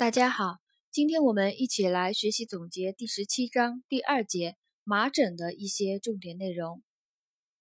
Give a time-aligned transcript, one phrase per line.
[0.00, 6.82] 大家好，今天我们一起来学习总结第十七章第二节麻疹的一些重点内容。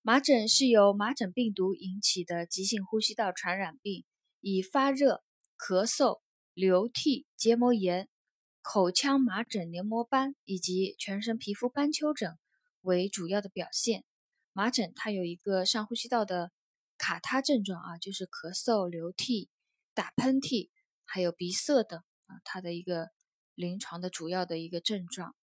[0.01, 4.05] 麻疹是由麻疹病毒引起的急性呼吸道传染病，
[4.39, 5.21] 以发热、
[5.57, 6.21] 咳嗽、
[6.53, 8.07] 流涕、结膜炎、
[8.61, 12.37] 口腔麻疹黏膜斑以及全身皮肤斑丘疹
[12.79, 14.05] 为主要的表现。
[14.53, 16.53] 麻疹它有一个上呼吸道的
[16.97, 19.49] 卡他症状啊，就是咳嗽、流涕、
[19.93, 20.69] 打喷嚏，
[21.03, 22.01] 还有鼻塞等。
[22.29, 23.09] 啊，它的一个
[23.55, 25.35] 临床的主要的一个症状，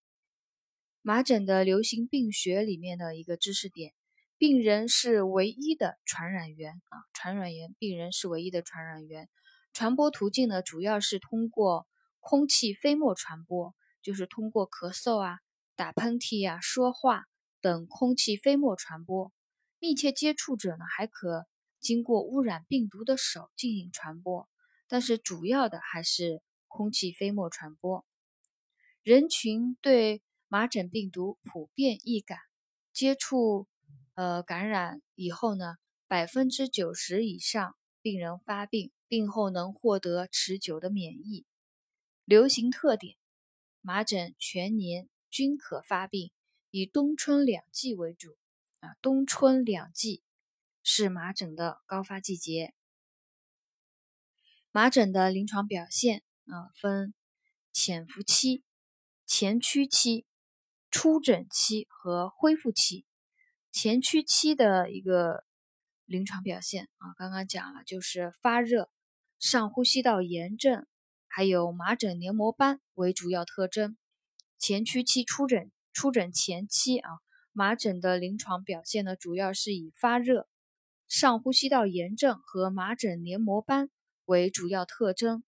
[1.03, 3.93] 麻疹的流行病学里面的一个知识点，
[4.39, 9.29] 病人是唯一的传染源啊，传染源，病人是唯一的传染源，
[9.73, 11.89] 传播途径呢主要是通过
[12.21, 15.41] 空气飞沫传播，就是通过咳嗽啊、
[15.75, 17.25] 打喷嚏呀、说话
[17.61, 19.33] 等空气飞沫传播，
[19.81, 21.47] 密切接触者呢还可
[21.81, 24.49] 经过污染病毒的手进行传播，
[24.87, 26.43] 但是主要的还是。
[26.77, 28.05] 空气飞沫传播，
[29.03, 32.39] 人群对麻疹病毒普遍易感，
[32.93, 33.67] 接触
[34.13, 41.47] 呃感染以后呢，百分之九十以上病人发病，病后能获得持久的免疫。
[42.27, 43.17] 流行特点，
[43.81, 46.31] 麻疹全年均可发病，
[46.71, 48.37] 以冬春两季为主
[48.81, 50.23] 啊，冬春两季
[50.83, 52.75] 是麻疹的高发季节。
[54.71, 56.23] 麻疹的临床表现。
[56.47, 57.13] 啊，分
[57.73, 58.63] 潜伏期、
[59.27, 60.25] 前驱期、
[60.91, 63.05] 出诊期和恢复期。
[63.73, 65.45] 前驱期的一个
[66.05, 68.91] 临床表现啊，刚刚讲了，就是发热、
[69.39, 70.87] 上呼吸道炎症，
[71.27, 73.99] 还有麻疹黏膜斑为主要特征。
[74.59, 77.11] 前驱期出诊出诊前期啊，
[77.53, 80.49] 麻疹的临床表现呢，主要是以发热、
[81.09, 83.91] 上呼吸道炎症和麻疹黏膜斑
[84.25, 85.43] 为主要特征。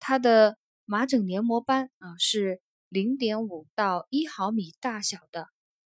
[0.00, 5.48] 它的麻疹黏膜斑啊是零点五到一毫米大小的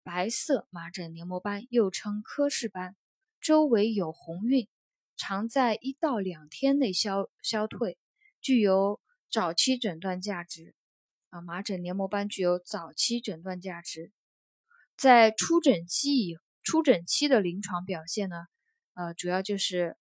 [0.04, 2.96] 白色麻疹黏膜斑，又称科氏斑，
[3.42, 4.68] 周围有红晕，
[5.16, 7.98] 常在一到两天内消消退，
[8.42, 9.00] 具有
[9.32, 10.76] 早期诊断价值。
[11.30, 14.12] 啊，麻疹黏膜斑具有早期诊断价值。
[14.96, 18.36] 在出诊期以出诊期的临床表现呢，
[18.94, 19.98] 呃，主要就是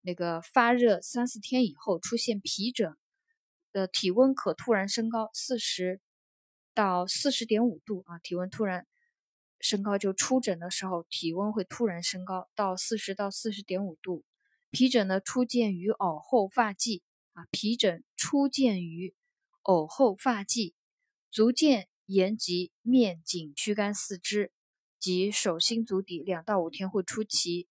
[0.00, 2.96] 那个发热三四天以后出现皮疹。
[3.72, 6.00] 的体温可突然升高四十
[6.74, 8.86] 到四十点五度啊，体温突然
[9.58, 14.24] 升高就出疹的时候，体温会突然升高到四十到四十点五度。
[14.70, 17.02] 皮疹呢出现于耳后发际
[17.34, 19.14] 啊，皮疹出见于
[19.64, 20.74] 耳后发际，
[21.30, 24.50] 足见延及面颈躯干四肢
[24.98, 27.68] 及手心足底，两到五天会出奇，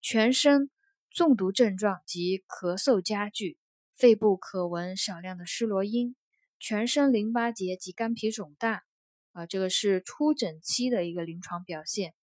[0.00, 0.70] 全身
[1.10, 3.58] 中毒症状及咳嗽加剧。
[4.00, 6.16] 肺部可闻少量的湿罗音，
[6.58, 8.82] 全身淋巴结及肝脾肿大，
[9.32, 12.14] 啊，这个是出诊期的一个临床表现。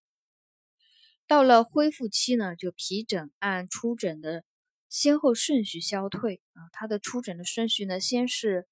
[1.28, 4.44] 到了恢复期呢，就皮疹按出诊的
[4.88, 8.66] 先后顺序消退，啊，它的出诊的顺序呢，先是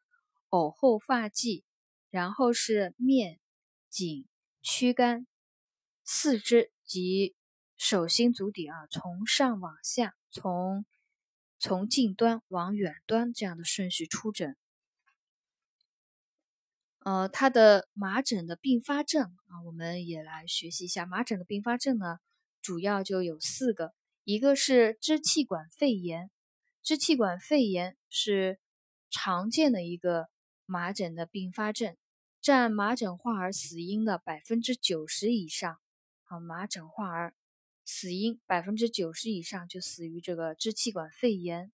[0.49, 1.63] 偶后发际，
[2.11, 3.39] 然后是面、
[3.89, 4.27] 颈、
[4.63, 5.29] 躯干、
[6.03, 7.37] 四肢及
[7.77, 10.85] 手心足底，啊，从上往下，从。
[11.67, 14.57] 从近端往远端这样的顺序出诊，
[17.01, 21.07] 呃，它的麻疹的并发症啊，我们也来学习一下。
[21.07, 22.21] 麻疹的并发症呢，
[22.63, 26.31] 主要就有四个，一个是支气管肺炎，
[26.85, 28.61] 支气管肺炎是
[29.11, 30.29] 常见的一个
[30.67, 31.97] 麻疹的并发症，
[32.41, 35.77] 占麻疹患儿死因的百分之九十以上。
[36.27, 37.35] 啊，麻疹患儿。
[37.89, 41.71] 死因百分之九十以上就死于这个支气管肺炎，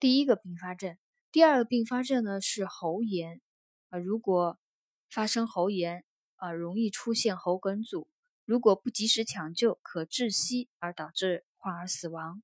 [0.00, 0.98] 第一个并发症。
[1.30, 3.40] 第二个并发症呢是喉炎，
[3.90, 4.58] 啊，如果
[5.08, 6.04] 发生喉炎，
[6.34, 8.08] 啊，容易出现喉梗阻，
[8.44, 12.42] 如果不及时抢救，可窒息而导致患儿死亡。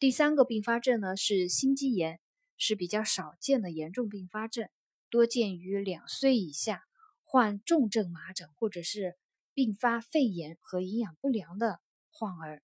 [0.00, 2.18] 第三个并发症呢是心肌炎，
[2.56, 4.68] 是比较少见的严重并发症，
[5.10, 6.82] 多见于两岁以下
[7.22, 9.16] 患重症麻疹或者是
[9.54, 11.80] 并发肺炎和营养不良的。
[12.12, 12.62] 患儿，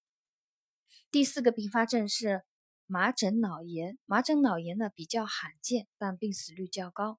[1.10, 2.42] 第四个并发症是
[2.86, 3.98] 麻疹脑炎。
[4.04, 7.18] 麻疹脑炎呢比较罕见，但病死率较高。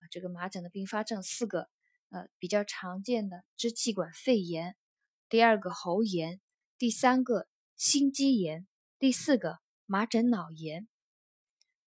[0.00, 1.68] 啊，这个麻疹的并发症四个，
[2.10, 4.76] 呃，比较常见的支气管肺炎，
[5.28, 6.40] 第二个喉炎，
[6.76, 7.46] 第三个
[7.76, 8.66] 心肌炎，
[8.98, 10.88] 第四个麻疹脑炎。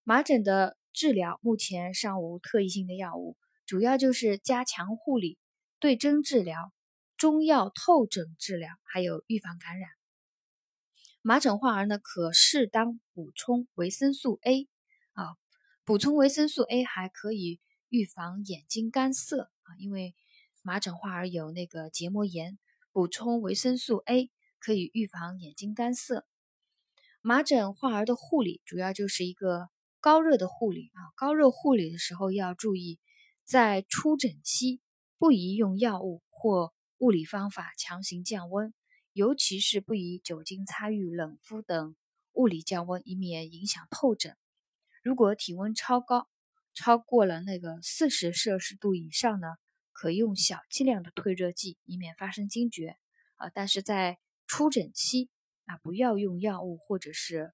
[0.03, 5.37] 麻疹的治疗目前尚无特异性的药物，主要就是加强护理、
[5.79, 6.72] 对症治疗。
[7.23, 9.89] 中药透疹治疗，还有预防感染。
[11.21, 14.67] 麻疹患儿呢，可适当补充维生素 A
[15.13, 15.37] 啊，
[15.85, 20.15] 补充维生素 A 还可以预防眼睛干涩啊，因为
[20.63, 22.59] 麻疹患儿有那个结膜炎，
[22.91, 24.29] 补充维生素 A
[24.59, 26.27] 可以预防眼睛干涩。
[27.21, 29.69] 麻疹患儿的护理主要就是一个
[30.01, 32.99] 高热的护理啊，高热护理的时候要注意，
[33.45, 34.81] 在出疹期
[35.17, 36.73] 不宜用药物或
[37.03, 38.73] 物理方法强行降温，
[39.11, 41.97] 尤其是不宜酒精擦浴、冷敷等
[42.31, 44.37] 物理降温，以免影响透疹。
[45.01, 46.29] 如果体温超高，
[46.73, 49.57] 超过了那个四十摄氏度以上呢，
[49.91, 52.95] 可用小剂量的退热剂，以免发生惊厥
[53.35, 53.49] 啊。
[53.49, 54.17] 但是在
[54.47, 55.29] 出疹期
[55.65, 57.51] 啊，不要用药物或者是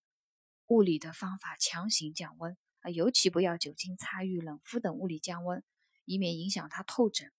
[0.68, 5.64] 物理的方法强行降温啊，尤其不要酒精擦浴、冷敷等物理降温，
[6.06, 7.32] 以免影响它透疹。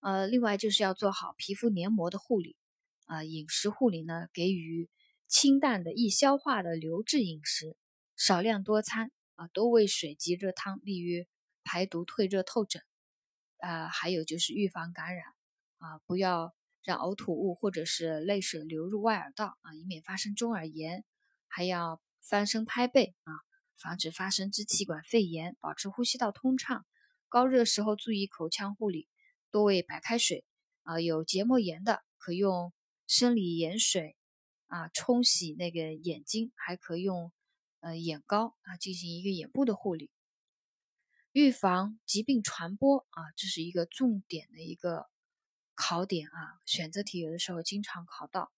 [0.00, 2.56] 呃，另外就是要做好皮肤黏膜的护理
[3.06, 4.88] 啊，饮食护理呢，给予
[5.26, 7.76] 清淡的易消化的流质饮食。
[8.16, 11.26] 少量多餐啊，多喂水及热汤，利于
[11.64, 12.82] 排毒、退热、透疹。
[13.58, 15.24] 啊，还有就是预防感染
[15.78, 16.54] 啊，不要
[16.84, 21.04] 让呕吐物或者是泪水流入外耳道啊，以免发生中耳炎。
[21.48, 23.32] 还要翻身拍背啊，
[23.76, 26.86] 防止发生支气管肺炎，保持呼吸道通畅。
[27.28, 29.08] 高热时候注意口腔护理，
[29.50, 30.44] 多喂白开水
[30.82, 31.00] 啊。
[31.00, 32.72] 有结膜炎的可用
[33.06, 34.16] 生理盐水
[34.66, 37.32] 啊冲洗那个眼睛，还可用。
[37.80, 40.10] 呃，眼膏啊，进行一个眼部的护理，
[41.30, 45.06] 预防疾病传播啊，这是一个重点的一个
[45.76, 46.58] 考点啊。
[46.66, 48.50] 选择题有的时候经常考到，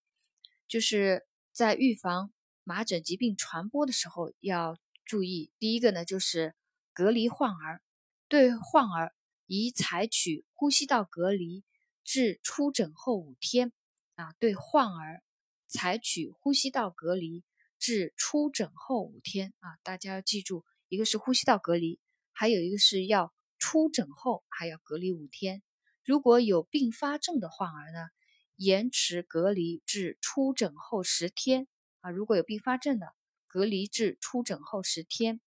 [0.67, 2.33] 就是在预防
[2.65, 5.53] 麻疹疾病传播的时候要注意。
[5.59, 6.55] 第一个呢，就是
[6.95, 7.83] 隔离患儿，
[8.27, 9.15] 对患儿
[9.53, 11.65] 宜采取呼吸道隔离
[12.05, 13.73] 至出诊后五天
[14.15, 15.25] 啊，对患儿
[15.67, 17.43] 采取呼吸道隔离。
[17.77, 21.99] 至出诊后五天啊，大家要记住，一个是呼吸道隔离，
[22.31, 25.65] 还有一个是要出诊后还要隔离五天。
[26.05, 28.09] 如果有并发症的患儿呢，
[28.55, 31.67] 延迟隔离至出诊后十天
[32.03, 32.11] 啊。
[32.13, 33.09] 如果有并发症的，
[33.49, 35.41] 隔离至出诊后十天。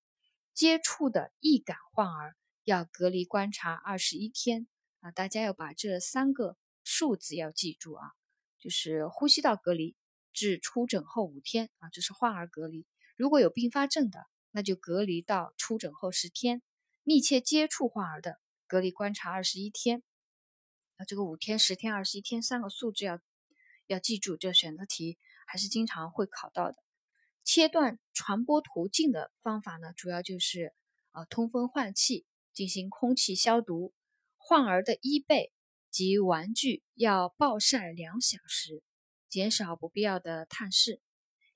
[0.53, 4.67] 接触的易感患儿要隔离观察二十一天
[5.01, 5.11] 啊。
[5.11, 8.11] 大家要把这三个数字要记住啊，
[8.59, 9.95] 就是呼吸道隔离。
[10.35, 12.87] 至出诊后五天啊，这是患儿隔离。
[13.15, 16.63] 如果有并发症的，那就隔离到出诊后十天。
[17.03, 20.01] 密切接触患儿的，隔离观察二十一天。
[20.97, 23.19] 那这个五天、十天、二十一天三个数字要
[23.85, 24.35] 要记住。
[24.35, 26.77] 这选择题还是经常会考到的。
[27.43, 30.73] 切断传播途径的方法呢，主要就是
[31.11, 33.93] 啊通风换气，进行空气消毒。
[34.37, 35.51] 患儿的衣被
[35.89, 38.83] 及玩具要暴晒两小时。
[39.29, 41.01] 减少不必要的探视。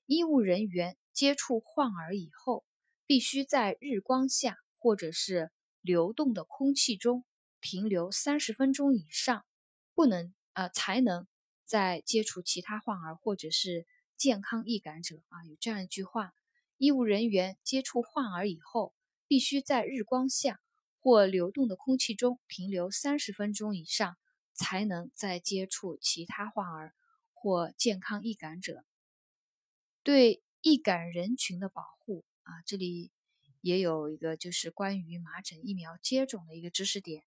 [0.08, 2.66] 医务人员接触患儿以后，
[3.06, 5.52] 必须在日光下或者是
[5.82, 7.24] 流动的空气中
[7.62, 9.46] 停留三十分钟以上，
[9.94, 11.28] 不能呃才能
[11.66, 13.86] 再接触其他患儿或者是
[14.18, 15.46] 健康易感者啊。
[15.46, 16.34] 有这样一句话：
[16.78, 18.92] 医务人员接触患儿以后，
[19.28, 20.60] 必须在日光下
[21.08, 24.18] 或流动的空气中停留三十分钟以上，
[24.54, 26.94] 才能再接触其他患儿。
[27.32, 28.84] 或健康易感者，
[30.04, 33.12] 对易感人群的保护啊，这里
[33.62, 37.24] 也有一个就是关于麻疹疫苗接种的一个知识点。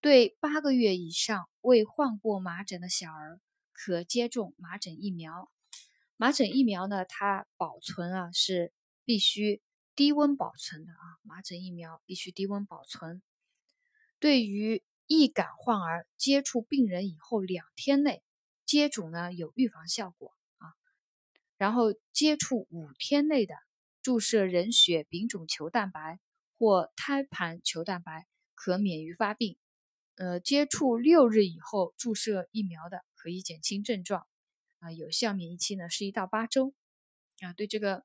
[0.00, 3.40] 对八个月以上未患过麻疹的小儿，
[3.72, 5.50] 可接种麻疹疫苗。
[6.16, 8.72] 麻疹疫苗呢，它保存啊是
[9.04, 9.60] 必须
[9.94, 13.22] 低温保存的啊，麻疹疫苗必须低温保存。
[14.18, 18.22] 对于易感患儿，接触病人以后两天内。
[18.66, 20.70] 接种呢有预防效果啊，
[21.56, 23.56] 然后接触五天内的
[24.00, 26.20] 注射人血丙种球蛋白
[26.56, 29.58] 或胎盘球蛋白可免于发病。
[30.14, 34.24] 呃，接触六日以后注射疫苗的可以减轻症状
[34.78, 36.72] 啊，有效免疫期呢是一到八周
[37.40, 37.52] 啊。
[37.52, 38.04] 对这个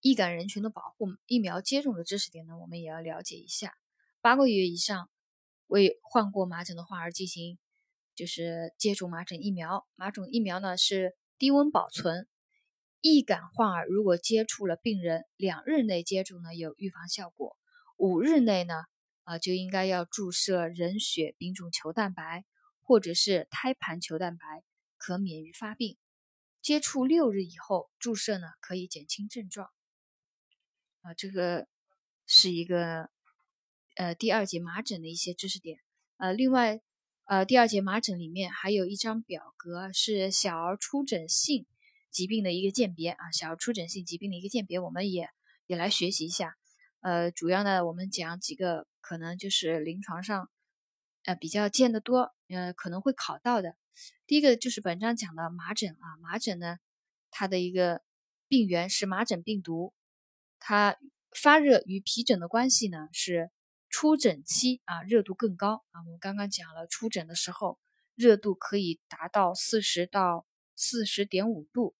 [0.00, 3.74] 易感人群的保护，疫苗接种的知识点呢，我们也要了解一下。
[4.20, 5.10] 八个月以上
[5.66, 7.58] 未患过麻疹的患儿进行。
[8.16, 12.28] 就是接种麻疹疫苗，麻疹疫苗呢是低温保存。
[13.00, 17.56] 易感患儿如果接触了病人，两日内接种呢有预防效果，
[17.96, 18.74] 五日内呢
[19.22, 22.44] 啊就应该要注射人血丙种球蛋白
[22.82, 24.44] 或者是胎盘球蛋白，
[24.98, 25.96] 可免于发病。
[26.60, 29.70] 接触六日以后注射呢可以减轻症状。
[31.02, 31.66] 啊，这个
[32.26, 33.10] 是一个
[33.96, 35.78] 呃第二节麻疹的一些知识点。
[36.16, 36.80] 呃，另外。
[37.26, 41.64] 呃，第二节麻疹里面还有一张表格，是小儿出疹性
[42.10, 45.28] 疾病的一个鉴别啊，小儿出疹性疾病的一个鉴别，我们也
[45.68, 46.56] 也来学习一下。
[46.98, 50.50] 呃，主要呢，我们讲几个可能就是临床上
[51.22, 53.76] 呃比较见得多，呃可能会考到的。
[54.26, 56.78] 第一个就是本章讲的麻疹啊，麻疹呢，
[57.30, 58.02] 它的一个
[58.48, 59.94] 病原是麻疹病毒，
[60.60, 60.96] 它
[61.42, 63.50] 发热与皮疹的关系呢是
[63.88, 66.00] 出疹期啊热度更高啊。
[66.06, 67.80] 我们刚刚讲了出疹的时候，
[68.14, 71.96] 热度可以达到四十到四十点五度，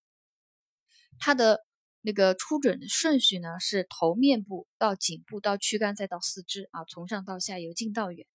[1.18, 1.66] 它的。
[2.02, 8.26] 那个出疹的顺序呢，是头面部到颈部到躯干再到四肢啊，从上到下由近到远。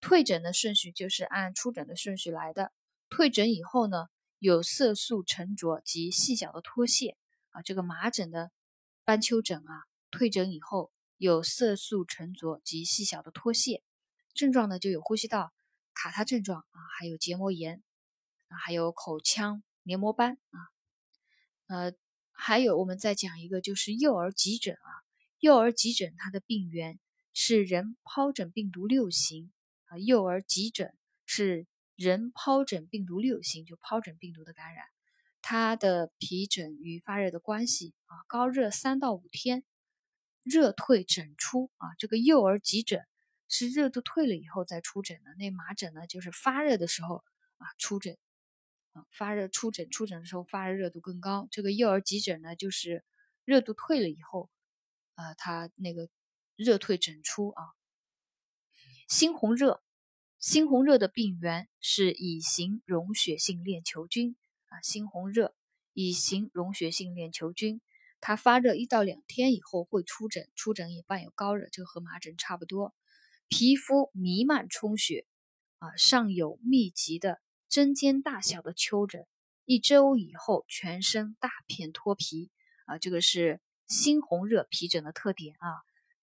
[0.00, 2.72] 退疹的顺序就是按出疹的顺序来的。
[3.10, 4.06] 退疹以后呢，
[4.38, 7.18] 有色素沉着及细小的脱屑
[7.50, 7.60] 啊。
[7.60, 8.50] 这个麻疹的
[9.10, 13.82] 斑丘疹啊，退疹以后有色素沉着及细小的脱屑，
[14.34, 15.52] 症状呢就有呼吸道
[15.94, 17.82] 卡他症状啊，还有结膜炎
[18.46, 20.58] 啊，还有口腔黏膜斑啊，
[21.66, 21.92] 呃。
[22.42, 24.90] 还有，我们再讲一个，就是幼儿急疹啊。
[25.40, 26.98] 幼儿急疹它的病原
[27.34, 29.52] 是人疱疹病毒六型
[29.88, 29.98] 啊。
[29.98, 34.86] 幼儿急疹是人疱疹病毒六型，就疱疹病毒的感染。
[35.42, 39.64] 它的皮疹与发热的关系啊，高热三到五天，
[40.42, 41.94] 热退疹出啊。
[41.98, 43.00] 这个幼儿急疹
[43.48, 47.24] 是热度退了以后再出疹的，那麻疹呢，就是发热的时候
[47.58, 48.16] 啊出疹。
[48.92, 51.46] 啊，发热出疹，出疹的时候发热热度更高。
[51.52, 53.04] 这个幼儿急疹呢，就是
[53.44, 54.50] 热度退了以后，
[55.14, 56.08] 啊，它那个
[56.56, 57.62] 热退疹出啊。
[59.08, 59.80] 猩红热，
[60.40, 64.34] 猩红热的病原是乙型溶血性链球菌
[64.70, 64.80] 啊。
[64.82, 65.54] 猩红热，
[65.92, 67.82] 乙型溶血性链球菌，
[68.20, 72.94] 它发热一到两天以后会出疹，出疹也伴有高热，就和麻疹差不多。
[73.48, 75.26] 皮肤弥漫充血
[75.78, 77.40] 啊，上有密集的。
[77.68, 79.28] 针尖大小的丘疹，
[79.64, 82.50] 一周以后全身大片脱皮
[82.86, 85.68] 啊，这个是猩红热皮疹的特点啊。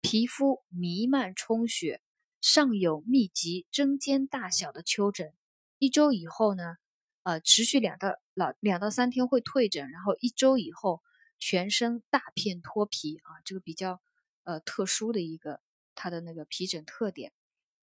[0.02, 2.02] 皮肤弥漫充血，
[2.42, 5.34] 上有密集针尖大小的丘疹，
[5.78, 6.76] 一周以后呢，
[7.24, 11.02] 呃，持续两到老两到三天会退疹，然后一周以后
[11.40, 14.00] 全身大片脱皮啊，这个比较
[14.44, 15.60] 呃特殊的一个
[15.96, 17.34] 它的那个皮疹特点，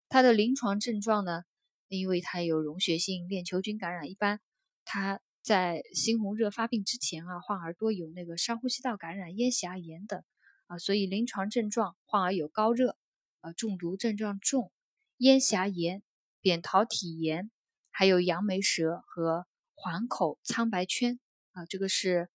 [0.09, 1.43] 它的临床症状呢？
[1.89, 4.41] 因为它有溶血性链球菌感染，一般
[4.85, 10.23] 它在猩红热发病之前啊，患儿多有那个上呼吸道感染、咽峡炎等
[10.69, 12.97] 啊，所以临床症状患儿有高热，
[13.41, 14.71] 呃，中毒症状重，
[15.17, 16.05] 咽峡炎、
[16.41, 17.51] 扁桃体炎，
[17.91, 19.49] 还有杨梅舌和
[19.85, 21.21] 环口苍白圈
[21.53, 22.31] 啊，这个是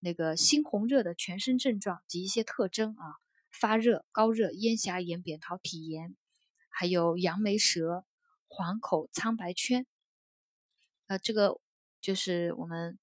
[0.00, 3.14] 那个猩红热的全身症状及一些特征啊，
[3.52, 6.16] 发热、高热、咽峡炎、扁桃体炎，
[6.68, 8.04] 还有杨梅舌。
[8.50, 9.86] 黄口苍白圈，
[11.06, 11.60] 呃，这个
[12.00, 12.98] 就是我们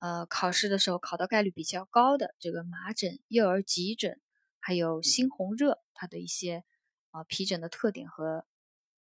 [0.00, 4.20] 呃考试的时候考到概率比较高的这个麻疹、幼儿急疹，
[4.58, 6.64] 还有猩红热，它的一些
[7.12, 8.44] 啊皮疹的特点和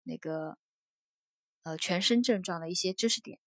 [0.03, 0.58] 那个
[1.63, 3.39] 呃全身症状的一些知识点。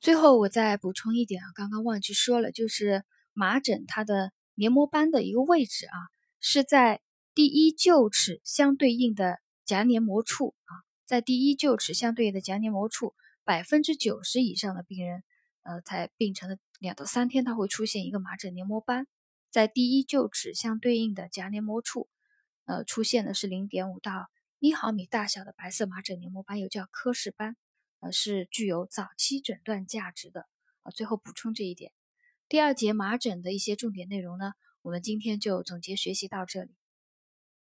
[0.00, 5.96] 最后我再补充一点啊，刚刚忘记说了，就是麻疹它的黏膜斑的一个位置啊，
[6.40, 7.00] 是在
[7.34, 10.84] 第一臼齿相对应的颊黏膜处啊。
[11.06, 15.22] 在第一臼齿相对应的颊黏膜处，百分之九十以上的病人，
[15.62, 19.06] 呃，在病程的两到三天，它会出现一个麻疹黏膜斑。
[19.50, 22.08] 在第一臼齿相对应的颊黏膜处，
[22.64, 27.56] 呃，出现的是零点五到一毫米大小的白色麻疹黏膜斑，又叫科氏斑，
[28.12, 30.46] 是具有早期诊断价值的。
[30.82, 31.92] 啊，最后补充这一点。
[32.48, 36.76] 第二节麻疹的一些重点内容呢，我们今天就总结学习到这里。